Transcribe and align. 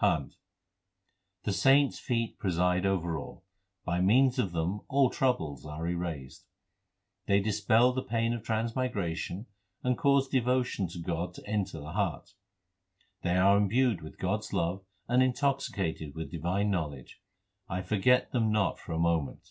CHHANT 0.00 0.36
The 1.42 1.52
saints 1.52 1.98
feet 1.98 2.38
preside 2.38 2.86
over 2.86 3.18
all; 3.18 3.42
by 3.84 4.00
means 4.00 4.38
of 4.38 4.52
them 4.52 4.82
all 4.86 5.10
troubles 5.10 5.66
are 5.66 5.84
erased; 5.88 6.46
They 7.26 7.40
dispel 7.40 7.92
the 7.92 8.04
pain 8.04 8.32
of 8.32 8.44
transmigration 8.44 9.46
and 9.82 9.98
cause 9.98 10.28
devotion 10.28 10.86
to 10.90 11.00
God 11.00 11.34
to 11.34 11.46
enter 11.48 11.80
the 11.80 11.94
heart; 11.94 12.34
They 13.22 13.34
are 13.38 13.56
imbued 13.56 14.00
with 14.00 14.18
God 14.20 14.38
s 14.44 14.52
love 14.52 14.84
and 15.08 15.20
intoxicated 15.20 16.14
with 16.14 16.30
divine 16.30 16.70
knowledge: 16.70 17.20
I 17.68 17.82
forget 17.82 18.30
them 18.30 18.52
not 18.52 18.78
for 18.78 18.92
a 18.92 19.00
moment. 19.00 19.48